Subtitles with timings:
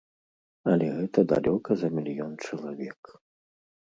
[0.71, 3.13] Але гэта далёка за мільён чалавек.